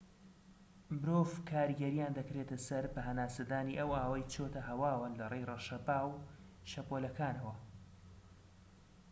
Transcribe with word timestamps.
مرۆڤ 0.97 1.27
کاریگەریان 1.51 2.11
دەکرێتە 2.19 2.57
سەر 2.67 2.85
بە 2.93 3.01
هەناسەدانی 3.07 3.77
ئەو 3.79 3.89
ئاوەی 3.97 4.29
چۆتە 4.33 4.61
هەواوە 4.69 5.07
لەڕێی 5.19 5.47
ڕەشەبا 5.49 5.99
و 6.07 6.21
شەپۆلەکانەوە 6.71 7.55